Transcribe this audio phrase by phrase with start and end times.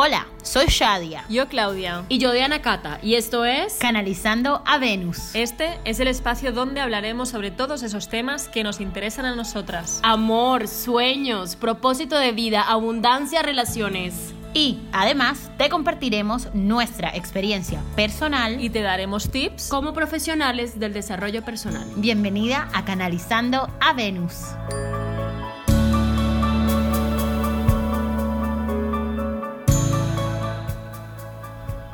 [0.00, 1.24] Hola, soy Shadia.
[1.28, 2.04] Yo Claudia.
[2.08, 3.00] Y yo Diana Cata.
[3.02, 5.34] Y esto es Canalizando a Venus.
[5.34, 9.98] Este es el espacio donde hablaremos sobre todos esos temas que nos interesan a nosotras.
[10.04, 14.34] Amor, sueños, propósito de vida, abundancia, relaciones.
[14.54, 19.68] Y además te compartiremos nuestra experiencia personal Y te daremos tips.
[19.68, 21.88] Como profesionales del desarrollo personal.
[21.96, 24.44] Bienvenida a Canalizando a Venus.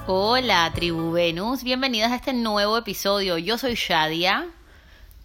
[0.07, 3.39] Hola, tribu Venus, bienvenidas a este nuevo episodio.
[3.39, 4.47] Yo soy Shadia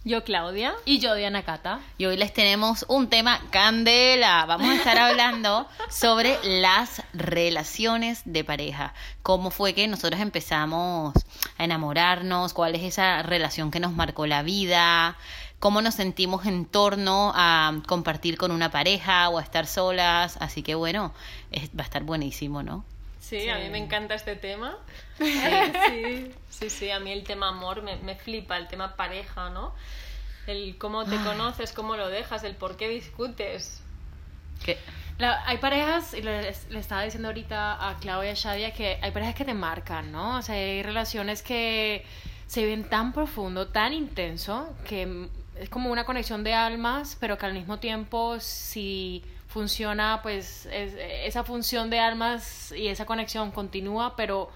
[0.06, 0.74] Yo Claudia.
[0.86, 1.82] Y yo Diana Cata.
[1.98, 4.46] y hoy les tenemos un tema candela.
[4.46, 8.94] Vamos a estar hablando sobre las relaciones de pareja.
[9.22, 11.14] Cómo fue que nosotros empezamos
[11.58, 15.18] a enamorarnos, cuál es esa relación que nos marcó la vida,
[15.60, 20.38] cómo nos sentimos en torno a compartir con una pareja o a estar solas.
[20.40, 21.14] Así que bueno,
[21.52, 22.86] es- va a estar buenísimo, ¿no?
[23.20, 24.78] Sí, a mí me encanta este tema.
[25.20, 29.74] Sí, sí, sí, a mí el tema amor me, me flipa, el tema pareja, ¿no?
[30.48, 33.82] El cómo te conoces, cómo lo dejas, el por qué discutes.
[35.18, 38.98] La- hay parejas, y le, le estaba diciendo ahorita a Claudia y a Shadia que
[39.02, 40.38] hay parejas que te marcan, ¿no?
[40.38, 42.06] O sea, hay relaciones que
[42.48, 45.28] se viven tan profundo, tan intenso, que
[45.60, 50.94] es como una conexión de almas, pero que al mismo tiempo, si funciona, pues es-
[51.26, 54.50] esa función de almas y esa conexión continúa, pero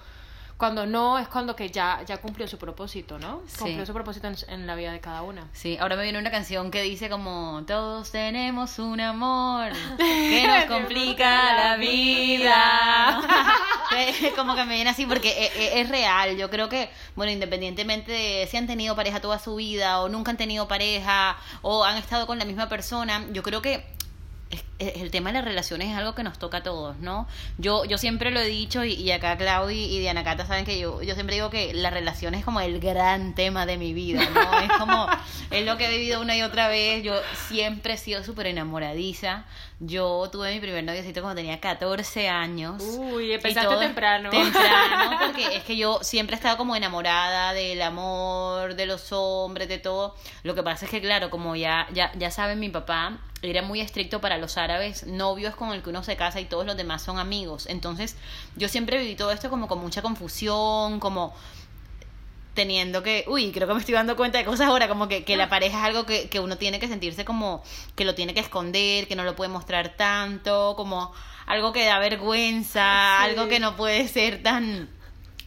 [0.58, 3.42] cuando no, es cuando que ya, ya cumplió su propósito, ¿no?
[3.48, 3.60] Sí.
[3.60, 5.48] Cumplió su propósito en, en la vida de cada una.
[5.54, 10.66] Sí, ahora me viene una canción que dice como todos tenemos un amor que nos
[10.66, 13.22] complica la vida.
[14.36, 16.36] como que me viene así porque e- e- es, real.
[16.38, 20.32] Yo creo que, bueno, independientemente de si han tenido pareja toda su vida o nunca
[20.32, 24.03] han tenido pareja o han estado con la misma persona, yo creo que es- es-
[24.80, 27.28] el tema de las relaciones es algo que nos toca a todos, ¿no?
[27.58, 30.80] Yo, yo siempre lo he dicho y, y acá Claudia y Diana Cata saben que
[30.80, 34.28] yo, yo siempre digo que la relación es como el gran tema de mi vida,
[34.34, 34.44] ¿no?
[34.64, 35.08] Es como,
[35.52, 37.04] es lo que he vivido una y otra vez.
[37.04, 37.16] Yo
[37.48, 39.46] siempre he sido súper enamoradiza.
[39.80, 42.82] Yo tuve mi primer noviocito cuando tenía 14 años.
[42.82, 44.30] Uy, empezaste temprano.
[44.30, 49.68] Temprano, porque es que yo siempre he estado como enamorada del amor, de los hombres,
[49.68, 50.16] de todo.
[50.44, 53.20] Lo que pasa es que, claro, como ya, ya, ya saben, mi papá
[53.50, 55.06] era muy estricto para los árabes.
[55.06, 57.68] Novio es con el que uno se casa y todos los demás son amigos.
[57.68, 58.16] Entonces,
[58.56, 61.34] yo siempre viví todo esto como con mucha confusión, como
[62.54, 65.36] teniendo que, uy, creo que me estoy dando cuenta de cosas ahora, como que, que
[65.38, 67.64] la pareja es algo que, que uno tiene que sentirse como
[67.96, 71.12] que lo tiene que esconder, que no lo puede mostrar tanto, como
[71.48, 74.90] algo que da vergüenza, algo que no puede ser tan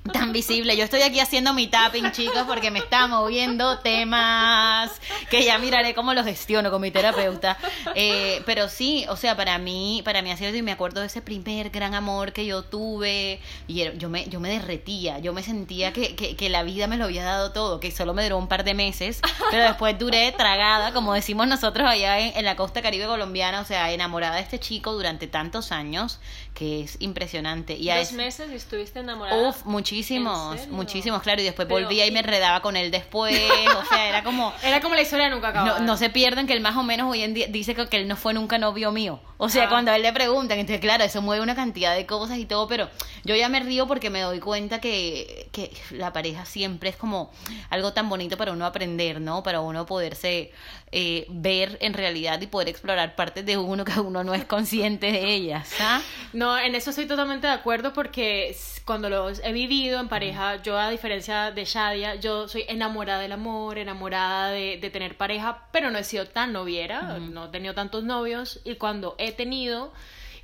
[0.09, 0.77] tan visible.
[0.77, 4.91] Yo estoy aquí haciendo mi tapping, chicos, porque me está moviendo temas
[5.31, 7.57] que ya miraré cómo los gestiono con mi terapeuta.
[7.95, 11.07] Eh, pero sí, o sea, para mí, para mí ha sido y me acuerdo de
[11.07, 15.43] ese primer gran amor que yo tuve y yo me, yo me derretía, yo me
[15.43, 18.39] sentía que, que, que la vida me lo había dado todo, que solo me duró
[18.39, 22.57] un par de meses, pero después duré tragada, como decimos nosotros allá en, en la
[22.57, 26.19] costa caribe colombiana, o sea, enamorada de este chico durante tantos años,
[26.55, 27.75] que es impresionante.
[27.77, 29.49] Y Dos ese- meses y estuviste enamorada.
[29.49, 29.65] Uf,
[29.97, 33.35] muchísimos, muchísimos, claro, y después Pero- volvía y me enredaba con él después,
[33.77, 34.53] o sea, era como...
[34.63, 35.79] Era como la historia nunca acababa.
[35.79, 37.97] No, no se pierdan que él más o menos hoy en día dice que, que
[37.99, 39.21] él no fue nunca novio mío.
[39.39, 39.69] O sea, Ah.
[39.69, 42.67] cuando a él le preguntan, entonces claro, eso mueve una cantidad de cosas y todo,
[42.69, 42.89] pero
[43.27, 47.31] yo ya me río porque me doy cuenta que, que la pareja siempre es como
[47.71, 49.43] algo tan bonito para uno aprender, ¿no?
[49.43, 50.53] Para uno poderse
[50.93, 55.13] eh, ver en realidad y poder explorar partes de uno que uno no es consciente
[55.13, 56.01] de ellas, ¿ah?
[56.33, 60.79] No, en eso estoy totalmente de acuerdo porque cuando los he vivido en pareja, yo
[60.79, 65.91] a diferencia de Shadia, yo soy enamorada del amor, enamorada de, de tener pareja, pero
[65.91, 69.93] no he sido tan noviera, no he tenido tantos novios y cuando he tenido,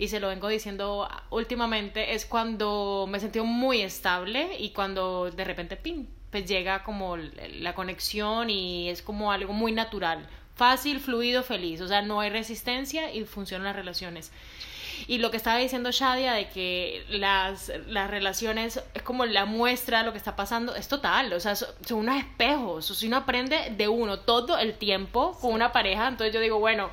[0.02, 5.30] y se lo vengo diciendo últimamente, es cuando me he sentido muy estable y cuando
[5.30, 10.26] de repente, pim, pues llega como la conexión y es como algo muy natural.
[10.56, 11.80] Fácil, fluido, feliz.
[11.80, 14.32] O sea, no hay resistencia y funcionan las relaciones.
[15.06, 19.98] Y lo que estaba diciendo Shadia de que las, las relaciones es como la muestra
[20.00, 23.08] de lo que está pasando, es total, o sea, so- son, unos espejos, o sea,
[23.08, 26.90] uno aprende de uno todo el tiempo con una pareja, entonces yo digo, bueno,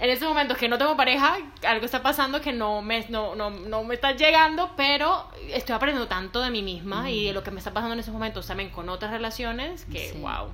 [0.00, 1.36] en estos momentos que no tengo pareja,
[1.66, 6.06] algo está pasando que no me, no, no, no me está llegando, pero estoy aprendiendo
[6.08, 8.70] tanto de mí misma y de lo que me está pasando en estos momentos también
[8.70, 10.18] con otras relaciones que, Sí.
[10.18, 10.52] wow.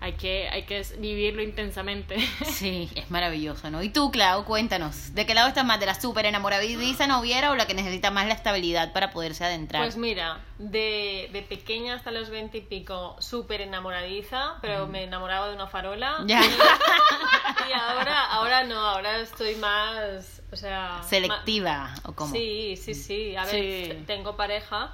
[0.00, 2.16] hay que, hay que vivirlo intensamente.
[2.44, 3.82] Sí, es maravilloso, ¿no?
[3.84, 5.78] Y tú, Clau, cuéntanos, ¿de qué lado estás más?
[5.78, 9.82] ¿De la súper enamoradiza noviera o la que necesita más la estabilidad para poderse adentrar?
[9.82, 15.48] Pues mira, de, de pequeña hasta los 20 y pico, súper enamoradiza, pero me enamoraba
[15.48, 16.18] de una farola.
[16.26, 16.40] Ya.
[17.68, 21.02] Y, ahora, ahora no, ahora estoy más, o sea...
[21.08, 22.32] Selectiva, ¿o cómo?
[22.34, 23.36] Sí, sí, sí.
[23.36, 24.04] A ver, Sí.
[24.06, 24.92] tengo pareja,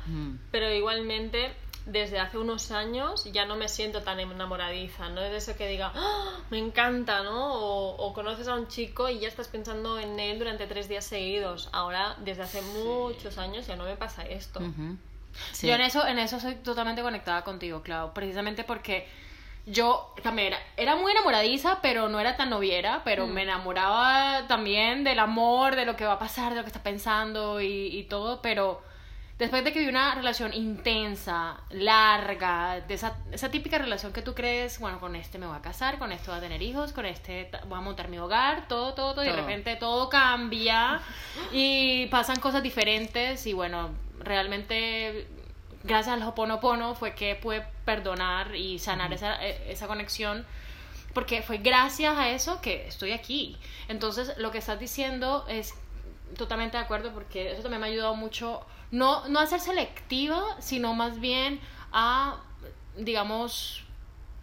[0.50, 1.54] pero igualmente
[1.86, 5.66] desde hace unos años ya no me siento tan enamoradiza, no es de eso que
[5.66, 7.54] diga, "Ah, me encanta, ¿no?
[7.54, 11.06] O, o conoces a un chico y ya estás pensando en él durante tres días
[11.06, 11.70] seguidos.
[11.72, 14.60] Ahora, desde hace muchos años ya no me pasa esto.
[15.52, 15.66] Sí.
[15.68, 19.08] Yo en eso, en eso soy totalmente conectada contigo, Clau, precisamente porque
[19.70, 25.04] yo también era, era muy enamoradiza, pero no era tan noviera, pero me enamoraba también
[25.04, 28.04] del amor, de lo que va a pasar, de lo que está pensando y, y
[28.04, 28.82] todo, pero
[29.38, 34.34] después de que vi una relación intensa, larga, de esa, esa típica relación que tú
[34.34, 37.06] crees, bueno, con este me voy a casar, con este voy a tener hijos, con
[37.06, 41.00] este voy a montar mi hogar, todo, todo, todo, y de repente todo cambia
[41.52, 45.28] y pasan cosas diferentes y bueno, realmente
[45.88, 50.46] gracias al Hoponopono fue que pude perdonar y sanar esa, eh, esa conexión
[51.14, 53.56] porque fue gracias a eso que estoy aquí.
[53.88, 55.74] Entonces, lo que estás diciendo es
[56.36, 58.60] totalmente de acuerdo porque eso también me ha ayudado mucho,
[58.92, 61.60] no, no a ser selectiva, sino más bien
[61.92, 62.36] a,
[62.96, 63.84] digamos,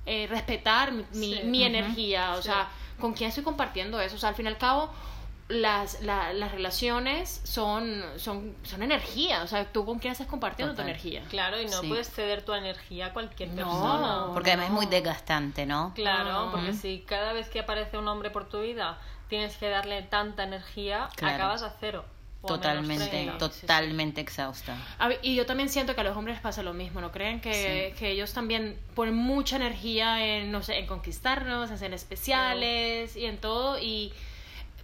[0.06, 1.42] eh, respetar mi, mi- Sí.
[1.46, 2.44] mi energía, o Sí.
[2.44, 2.68] sea,
[3.00, 4.16] con quién estoy compartiendo eso.
[4.16, 4.90] O sea, al fin y al cabo,
[5.48, 10.74] las, la- las relaciones son, son, son energía, o sea, tú con quién estás compartiendo
[10.74, 10.86] Total.
[10.86, 11.24] tu energía.
[11.30, 11.88] Claro, y no Sí.
[11.88, 13.56] puedes ceder tu energía a cualquier No.
[13.58, 14.26] persona.
[14.34, 15.92] Porque además es muy desgastante, ¿no?
[15.94, 16.52] Claro, No.
[16.52, 18.98] porque si cada vez que aparece un hombre por tu vida
[19.30, 21.36] tienes que darle tanta energía, Claro.
[21.36, 22.06] acabas a cero.
[22.48, 23.38] Totalmente, 30.
[23.40, 24.78] totalmente exhausta.
[25.24, 27.42] Y yo también siento que a los hombres les pasa lo mismo, ¿no creen?
[27.42, 33.16] Que, que ellos también ponen mucha energía en, no sé, en conquistarnos, en ser especiales
[33.16, 33.80] y en todo.
[33.80, 34.14] Y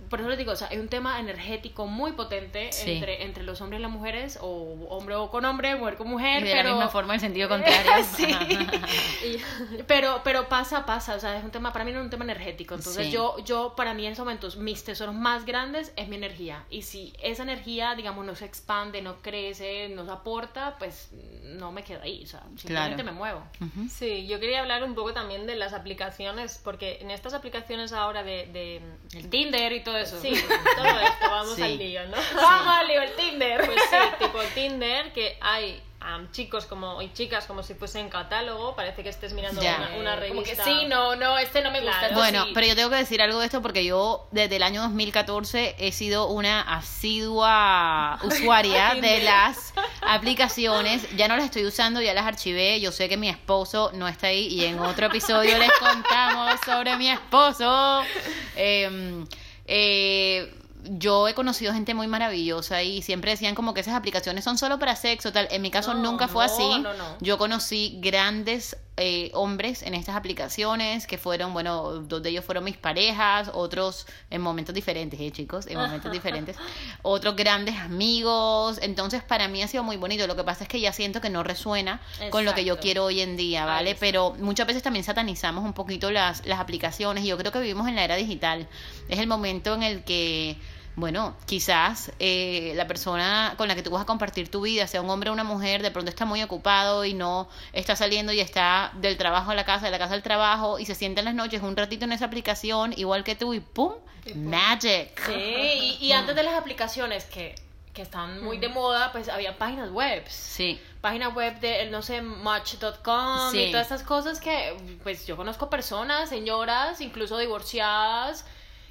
[0.09, 2.93] por eso les digo, o sea, hay un tema energético muy potente Sí.
[2.93, 6.41] entre, entre los hombres y las mujeres, o hombre o con hombre, mujer con mujer.
[6.41, 6.69] Y de pero...
[6.69, 7.91] la misma forma, en sentido contrario.
[8.15, 8.25] Sí.
[9.25, 9.37] Y-
[9.87, 12.23] Pero, pero pasa, pasa, o sea, es un tema, para mí no es un tema
[12.23, 12.75] energético.
[12.75, 13.11] Entonces Sí.
[13.11, 16.65] yo, yo, para mí en esos momentos, mis tesoros más grandes es mi energía.
[16.69, 21.09] Y si esa energía, digamos, no se expande, no crece, no se aporta, pues
[21.43, 23.03] no me quedo ahí, o sea, simplemente Claro.
[23.03, 23.43] me muevo.
[23.59, 23.89] Ujú.
[23.89, 28.23] Sí, yo quería hablar un poco también de las aplicaciones, porque en estas aplicaciones ahora
[28.23, 28.47] de...
[28.47, 28.81] de-
[29.17, 30.19] El Tinder y todo eso.
[30.21, 30.31] Sí,
[30.77, 31.61] todo esto, vamos Sí.
[31.63, 32.17] al lío, ¿no?
[32.35, 33.65] Vamos al lío, el Tinder.
[33.65, 38.75] Pues sí, tipo Tinder, que hay am, chicos como y chicas como si fuesen catálogo,
[38.75, 39.75] parece que estés mirando Ya.
[39.77, 40.63] una, una Como que revista.
[40.63, 41.99] sí, no, no, este no me gusta.
[41.99, 42.15] Claro.
[42.15, 42.51] Bueno, sí.
[42.55, 45.91] pero yo tengo que decir algo de esto porque yo desde el año 2014 he
[45.91, 51.07] sido una asidua usuaria de las aplicaciones.
[51.15, 52.79] Ya no las estoy usando, ya las archivé.
[52.81, 56.95] Yo sé que mi esposo no está ahí y en otro episodio les contamos sobre
[56.97, 58.01] mi esposo.
[58.55, 59.23] Eh,
[59.65, 60.53] eh,
[60.83, 64.79] yo he conocido gente muy maravillosa y siempre decían como que esas aplicaciones son solo
[64.79, 65.47] para sexo tal.
[65.51, 66.79] En mi caso No, nunca fue no, así.
[66.79, 67.17] no, no.
[67.19, 72.63] Yo conocí grandes eh, hombres en estas aplicaciones que fueron, bueno, dos de ellos fueron
[72.63, 75.65] mis parejas, otros en momentos diferentes, ¿eh, chicos?
[75.65, 76.55] En momentos diferentes.
[77.01, 78.77] Otros grandes amigos.
[78.79, 80.27] Entonces, para mí ha sido muy bonito.
[80.27, 81.99] Lo que pasa es que ya siento que no resuena
[82.29, 83.95] con lo que yo quiero hoy en día, ¿vale?
[83.99, 87.87] Pero muchas veces también satanizamos un poquito las, las aplicaciones y yo creo que vivimos
[87.87, 88.67] en la era digital.
[89.09, 90.57] Es el momento en el que
[90.95, 95.01] bueno, quizás eh, la persona con la que tú vas a compartir tu vida, sea
[95.01, 98.39] un hombre o una mujer, de pronto está muy ocupado y no está saliendo y
[98.39, 101.25] está del trabajo a la casa, de la casa al trabajo y se sienta en
[101.25, 103.93] las noches un ratito en esa aplicación, igual que tú, y ¡pum!
[104.35, 105.19] ¡Magic!
[105.25, 107.55] Sí, y, y antes de las aplicaciones que,
[107.93, 110.23] que están muy de moda, pues había páginas web.
[110.27, 113.59] Sí, Página web de, no sé, match.com Sí.
[113.63, 118.45] y todas estas cosas que, pues yo conozco personas, señoras, incluso divorciadas,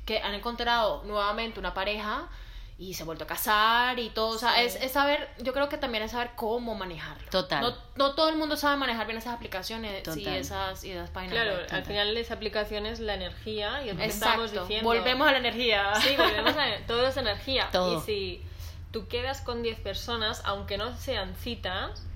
[0.05, 2.29] que han encontrado nuevamente una pareja
[2.79, 4.29] y se han vuelto a casar y todo.
[4.37, 4.61] O sea, Sí.
[4.63, 7.29] es, es saber, yo creo que también es saber cómo manejarlo.
[7.31, 7.61] Total.
[7.61, 11.35] No, no todo el mundo sabe manejar bien esas aplicaciones y esas, y esas páginas
[11.35, 11.67] Claro, web.
[11.71, 14.89] al final esa aplicación es la energía y es lo que estamos diciendo.
[14.89, 15.95] Volvemos a la energía.
[15.97, 17.69] Sí, volvemos a todo es energía.
[17.71, 17.99] Todo.
[17.99, 18.43] Y si
[18.93, 22.07] tú quedas con 10 personas, aunque no sean citas,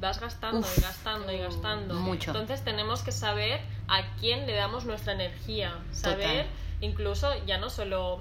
[0.00, 0.78] vas gastando Uf.
[0.78, 1.94] y gastando y gastando.
[1.94, 2.30] Mucho.
[2.30, 5.76] Entonces tenemos que saber a quién le damos nuestra energía.
[5.90, 6.46] Saber, Total.
[6.82, 8.20] Incluso ya no solo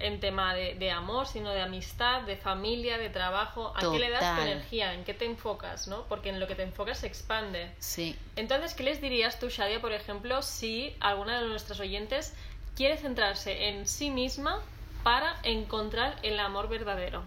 [0.00, 3.72] en tema de, de amor, sino de amistad, de familia, de trabajo.
[3.76, 4.94] ¿A qué le das tu energía?
[4.94, 5.86] ¿En qué te enfocas?
[5.86, 6.04] ¿no?
[6.08, 7.70] Porque en lo que te enfocas se expande.
[7.78, 8.16] sí.
[8.36, 12.34] Entonces, ¿qué les dirías tú, Shadia, por ejemplo, si alguna de nuestros oyentes
[12.74, 14.60] quiere centrarse en sí misma
[15.04, 17.22] para encontrar el amor verdadero?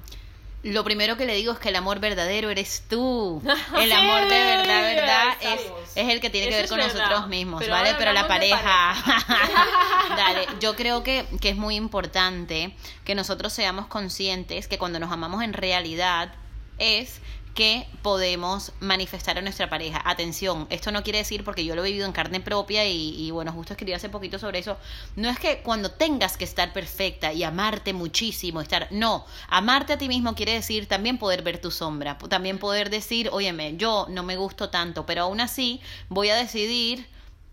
[0.63, 3.41] Lo primero que le digo es que el amor verdadero eres tú.
[3.77, 5.61] El amor de verdad, verdad, es,
[5.95, 6.93] es el que tiene que Eso ver con verdad.
[7.09, 7.95] nosotros mismos, Pero ¿vale?
[7.97, 8.95] Pero la pareja.
[10.15, 15.11] Dale, yo creo que, que es muy importante que nosotros seamos conscientes que cuando nos
[15.11, 16.33] amamos en realidad
[16.77, 17.19] es
[17.53, 20.01] que podemos manifestar a nuestra pareja.
[20.05, 23.51] Atención, esto no quiere decir, porque yo lo he vivido en carne propia y, bueno,
[23.51, 24.77] justo escribí hace poquito sobre eso,
[25.15, 29.97] no es que cuando tengas que estar perfecta y amarte muchísimo, estar, no, amarte a
[29.97, 34.23] ti mismo quiere decir también poder ver tu sombra, también poder decir, óyeme, yo no
[34.23, 37.07] me gusto tanto, pero aún así voy a decidir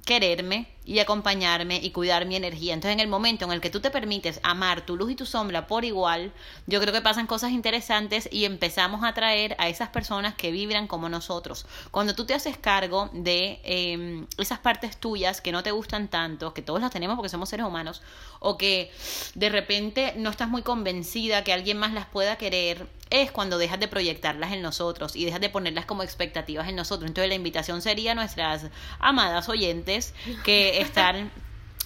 [0.05, 2.75] quererme y acompañarme y cuidar mi energía.
[2.75, 5.27] Entonces, en el momento en el que tú te permites amar tu luz y tu
[5.27, 6.33] sombra por igual,
[6.67, 10.87] yo creo que pasan cosas interesantes y empezamos a atraer a esas personas que vibran
[10.87, 11.67] como nosotros.
[11.91, 16.55] Cuando tú te haces cargo de eh, esas partes tuyas que no te gustan tanto,
[16.55, 18.03] que todos las tenemos porque somos seres humanos,
[18.41, 18.91] o que
[19.35, 23.81] de repente no estás muy convencida que alguien más las pueda querer, es cuando dejas
[23.81, 27.09] de proyectarlas en nosotros y dejas de ponerlas como expectativas en nosotros.
[27.09, 28.67] Entonces la invitación sería a nuestras
[29.01, 31.31] amadas oyentes que están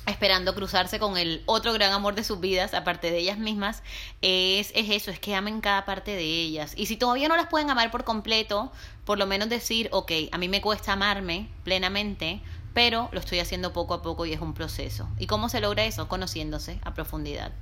[0.07, 3.83] esperando cruzarse con el otro gran amor de sus vidas, aparte de ellas mismas,
[4.21, 6.75] es, es eso, es que amen cada parte de ellas.
[6.77, 8.71] Y si todavía no las pueden amar por completo,
[9.05, 12.43] por lo menos decir, ok, a mí me cuesta amarme plenamente,
[12.75, 15.09] pero lo estoy haciendo poco a poco y es un proceso.
[15.19, 16.09] ¿Y cómo se logra eso?
[16.09, 17.53] Conociéndose a profundidad.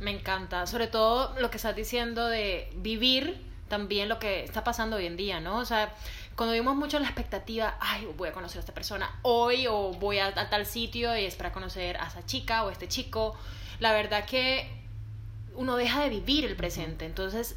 [0.00, 4.96] Me encanta, sobre todo lo que estás diciendo de vivir también lo que está pasando
[4.96, 5.58] hoy en día, ¿no?
[5.58, 5.92] O sea,
[6.36, 10.18] cuando vimos mucho la expectativa, ay, voy a conocer a esta persona hoy o voy
[10.18, 13.36] a, a tal sitio y es para conocer a esa chica o a este chico,
[13.80, 14.68] la verdad que
[15.54, 17.56] uno deja de vivir el presente, entonces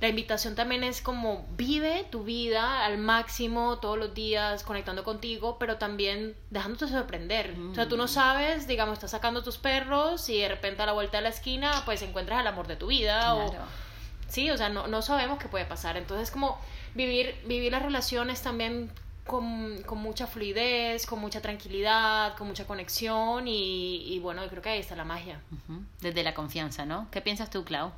[0.00, 5.58] la invitación también es como vive tu vida al máximo todos los días conectando contigo,
[5.58, 7.54] pero también dejándote sorprender.
[7.70, 10.92] O sea, tú no sabes, digamos, estás sacando tus perros y de repente a la
[10.92, 13.66] vuelta de la esquina pues encuentras el amor de tu vida o Claro.
[14.28, 15.98] sí, o sea, no, no sabemos qué puede pasar.
[15.98, 16.58] Entonces, como
[16.94, 18.90] vivir, vivir las relaciones también
[19.26, 24.62] con, con mucha fluidez, con mucha tranquilidad, con mucha conexión y, y bueno, yo creo
[24.62, 25.40] que ahí está la magia.
[26.00, 27.08] Desde la confianza, ¿no?
[27.10, 27.92] ¿Qué piensas tú, Clau?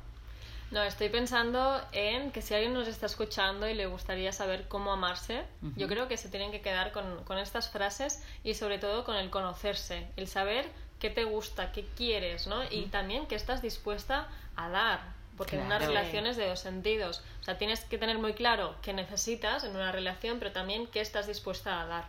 [0.71, 4.91] No, estoy pensando en que si alguien nos está escuchando y le gustaría saber cómo
[4.91, 5.43] amarse,
[5.75, 9.15] yo creo que se tienen que quedar con, con estas frases y sobre todo con
[9.15, 10.65] el conocerse, el saber
[10.99, 12.63] qué te gusta, qué quieres, ¿no?
[12.71, 15.93] Y también qué estás dispuesta a dar, porque en una Claro.
[15.93, 17.23] relación es de dos sentidos.
[17.41, 21.01] O sea, tienes que tener muy claro qué necesitas en una relación, pero también qué
[21.01, 22.05] estás dispuesta a dar.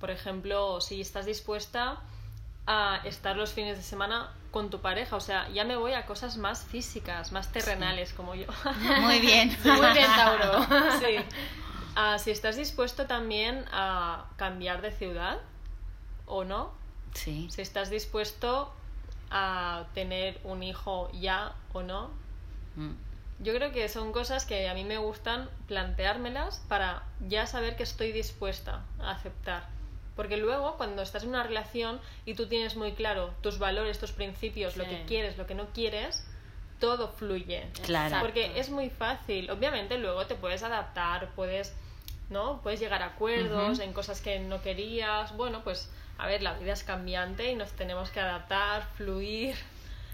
[0.00, 1.98] Por ejemplo, si estás dispuesta
[2.66, 6.06] a estar los fines de semana con tu pareja, o sea, ya me voy a
[6.06, 8.46] cosas más físicas, más terrenales como yo.
[9.00, 9.56] Muy bien.
[9.64, 10.62] Muy bien, Tauro.
[11.00, 11.16] sí.
[11.96, 15.38] Ah, si estás dispuesto también a cambiar de ciudad
[16.26, 16.72] o no,
[17.14, 17.48] Sí.
[17.50, 18.72] si estás dispuesto
[19.30, 22.10] a tener un hijo ya o no.
[23.40, 27.84] Yo creo que son cosas que a mí me gustan planteármelas para ya saber que
[27.84, 29.66] estoy dispuesta a aceptar.
[30.16, 34.10] Porque luego, cuando estás en una relación y tú tienes muy claro tus valores, tus
[34.10, 36.26] principios, lo que quieres, lo que no quieres,
[36.80, 37.68] todo fluye.
[37.84, 38.16] Claro.
[38.20, 39.48] Porque es muy fácil.
[39.50, 41.72] Obviamente luego te puedes adaptar, puedes,
[42.30, 42.60] ¿no?
[42.62, 45.36] Puedes llegar a acuerdos en cosas que no querías.
[45.36, 49.54] Bueno, pues a ver, la vida es cambiante y nos tenemos que adaptar, fluir.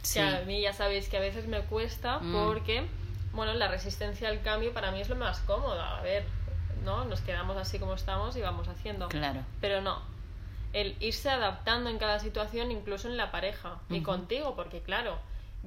[0.04, 0.20] Sí.
[0.20, 2.32] Que a mí ya sabéis que a veces me cuesta Mm.
[2.46, 2.86] porque,
[3.32, 5.80] bueno, la resistencia al cambio para mí es lo más cómodo.
[5.80, 6.24] A ver,
[6.84, 7.04] ¿no?
[7.06, 9.08] Nos quedamos así como estamos y vamos haciendo.
[9.08, 9.40] Claro.
[9.60, 10.02] Pero no.
[10.72, 14.04] El irse adaptando en cada situación, incluso en la pareja y Ujú.
[14.04, 15.18] contigo, porque claro,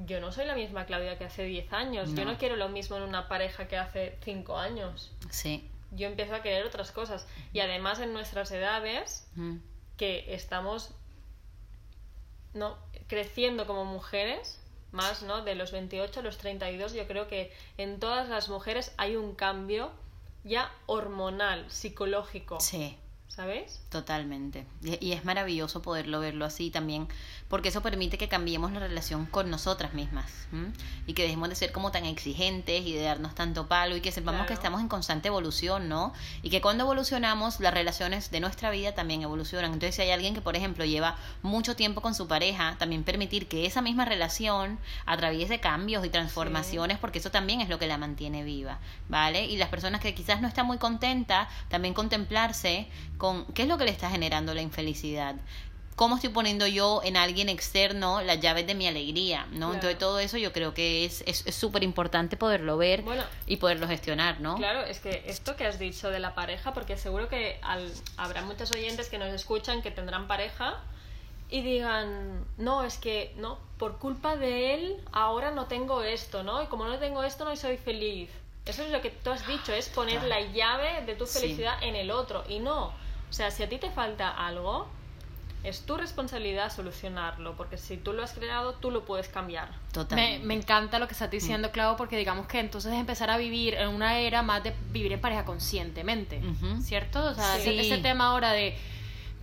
[0.06, 2.14] yo no soy la misma Claudia que hace 10 años.
[2.14, 2.34] Yo No.
[2.34, 5.12] no quiero lo mismo en una pareja que hace 5 años.
[5.32, 5.68] Sí.
[5.92, 7.26] Yo empiezo a querer otras cosas.
[7.54, 9.58] Y además en nuestras edades, Mm.
[9.98, 10.94] que estamos
[12.54, 12.78] no
[13.08, 14.60] creciendo como mujeres
[14.92, 18.94] más no de los 28 a los 32 yo creo que en todas las mujeres
[18.98, 19.92] hay un cambio
[20.44, 22.98] ya hormonal psicológico Sí.
[23.28, 23.80] ¿Sabéis?
[23.90, 24.66] Totalmente.
[24.82, 27.08] Y, es maravilloso poderlo verlo así también,
[27.50, 30.72] porque eso permite que cambiemos la relación con nosotras mismas ¿m?
[31.06, 34.12] y que dejemos de ser como tan exigentes y de darnos tanto palo y que
[34.12, 34.48] sepamos Claro.
[34.48, 36.14] que estamos en constante evolución, ¿no?
[36.42, 39.72] Y que cuando evolucionamos, las relaciones de nuestra vida también evolucionan.
[39.74, 43.48] Entonces, si hay alguien que, por ejemplo, lleva mucho tiempo con su pareja, también permitir
[43.48, 47.98] que esa misma relación atraviese cambios y transformaciones, porque eso también es lo que la
[47.98, 48.80] mantiene viva,
[49.10, 49.46] ¿vale?
[49.46, 53.78] Y las personas que quizás no están muy contentas, también contemplarse con qué es lo
[53.78, 55.36] que le está generando la infelicidad.
[55.96, 59.48] ¿Cómo estoy poniendo yo en alguien externo las llaves de mi alegría?
[59.50, 59.58] ¿no?
[59.58, 59.74] Claro.
[59.74, 63.24] Entonces todo eso yo creo que es es es súper importante poderlo ver Bueno.
[63.48, 64.58] y poderlo gestionar, ¿no?
[64.58, 68.44] Claro, es que esto que has dicho de la pareja, porque seguro que al- habrá
[68.44, 70.76] muchos oyentes que nos escuchan que tendrán pareja
[71.50, 76.62] y digan, no, es que, no, por culpa de él ahora no tengo esto, ¿no?
[76.62, 78.30] Y como no tengo esto no soy feliz.
[78.68, 81.40] Eso es lo que tú has dicho, es poner la llave de tu Sí.
[81.40, 82.94] felicidad en el otro y no.
[83.30, 84.88] O sea, si a ti te falta algo,
[85.64, 89.70] es tu responsabilidad solucionarlo, porque si tú lo has creado, tú lo puedes cambiar.
[89.70, 90.46] Me, Totalmente.
[90.46, 93.74] me encanta lo que estás diciendo, Clau, porque digamos que entonces es empezar a vivir
[93.74, 96.42] en una era más de vivir en pareja conscientemente.
[96.82, 97.24] ¿cierto?
[97.26, 97.70] O sea, Sí.
[97.70, 98.78] ese, ese tema ahora de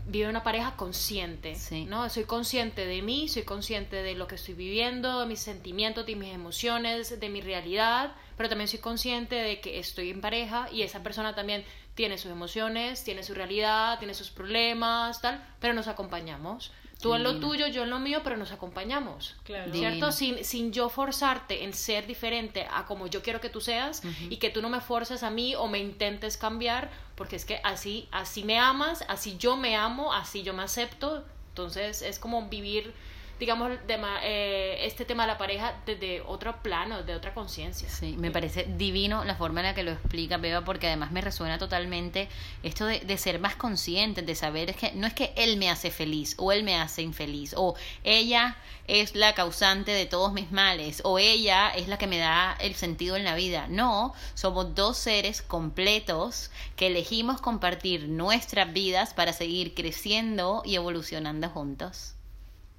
[0.06, 1.84] vivir una pareja consciente, Sí.
[1.86, 2.08] ¿no?
[2.10, 6.14] Soy consciente de mí, soy consciente de lo que estoy viviendo, de mis sentimientos, de
[6.16, 10.82] mis emociones, de mi realidad, pero también soy consciente de que estoy en pareja y
[10.82, 15.88] esa persona también tiene sus emociones, tiene su realidad, tiene sus problemas, tal, pero nos
[15.88, 16.72] acompañamos.
[17.00, 19.36] Tú en lo tuyo, yo en lo mío, pero nos acompañamos.
[19.44, 19.72] Claro.
[19.74, 20.10] ¿Cierto?
[20.10, 24.36] Sin, sin yo forzarte en ser diferente a como yo quiero que tú seas y
[24.38, 28.08] que tú no me forces a mí o me intentes cambiar, porque es que así,
[28.10, 31.24] así me amas, así yo me amo, así yo me acepto.
[31.50, 32.92] Entonces es como vivir,
[33.38, 37.88] digamos, de ma- eh, este tema de la pareja desde otro plano, de otra conciencia.
[37.88, 41.20] Sí, me parece divino la forma en la que lo explica Beba, porque además me
[41.20, 42.28] resuena totalmente
[42.62, 45.70] esto de, de ser más consciente, de saber es que no es que él me
[45.70, 47.74] hace feliz o él me hace infeliz, o
[48.04, 52.56] ella es la causante de todos mis males, o ella es la que me da
[52.60, 53.66] el sentido en la vida.
[53.68, 61.48] No, somos dos seres completos que elegimos compartir nuestras vidas para seguir creciendo y evolucionando
[61.48, 62.14] juntos.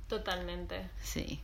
[0.07, 0.89] Totalmente.
[1.01, 1.41] Sí.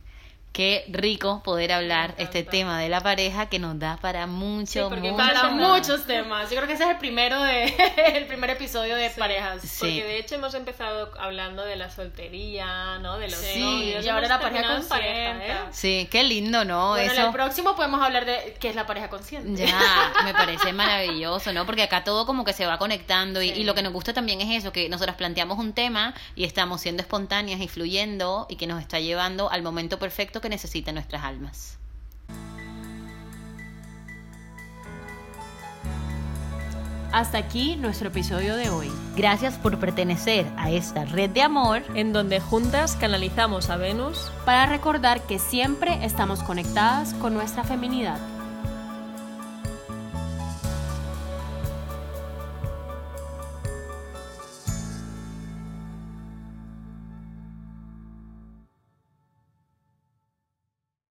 [0.52, 4.96] Qué rico poder hablar este tema de la pareja que nos da para mucho, Sí,
[4.96, 6.50] mucho Para Muchos temas.
[6.50, 7.64] Yo creo que ese es el primero de
[8.16, 9.62] el primer episodio de parejas.
[9.62, 9.78] Sí.
[9.80, 13.16] Porque de hecho hemos empezado hablando de la soltería, ¿no?
[13.16, 14.04] De los Sí, novios.
[14.04, 15.52] y ahora la pareja en pareja, consciente.
[15.52, 15.56] ¿eh?
[15.70, 16.90] Sí, qué lindo, ¿no?
[16.90, 19.66] Bueno, en Eso el próximo podemos hablar de qué es la pareja consciente.
[19.66, 21.64] ya me parece maravilloso, ¿no?
[21.64, 24.42] Porque acá todo como que se va conectando y, y lo que nos gusta también
[24.42, 28.66] es eso, que nosotros planteamos un tema y estamos siendo espontáneas y fluyendo y que
[28.66, 31.78] nos está llevando al momento perfecto que necesitan nuestras almas.
[37.12, 38.90] Hasta aquí nuestro episodio de hoy.
[39.16, 41.82] Gracias por pertenecer a esta red de amor.
[41.94, 48.18] En donde juntas canalizamos a Venus Para recordar que siempre estamos conectadas con nuestra feminidad.